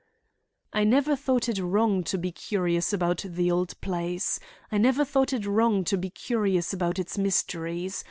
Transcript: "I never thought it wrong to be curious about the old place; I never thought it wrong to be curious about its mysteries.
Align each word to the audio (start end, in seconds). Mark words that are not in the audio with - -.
"I 0.73 0.83
never 0.83 1.15
thought 1.15 1.47
it 1.47 1.59
wrong 1.59 2.03
to 2.05 2.17
be 2.17 2.31
curious 2.31 2.91
about 2.91 3.23
the 3.23 3.51
old 3.51 3.79
place; 3.81 4.39
I 4.71 4.79
never 4.79 5.05
thought 5.05 5.31
it 5.31 5.45
wrong 5.45 5.83
to 5.83 5.95
be 5.95 6.09
curious 6.09 6.73
about 6.73 6.97
its 6.97 7.19
mysteries. 7.19 7.99